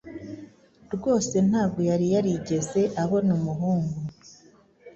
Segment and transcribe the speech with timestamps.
[0.93, 3.97] rwose ntabwo yari yarigeze abona umuhungu